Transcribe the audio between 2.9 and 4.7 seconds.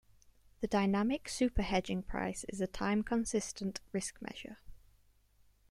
consistent risk measure.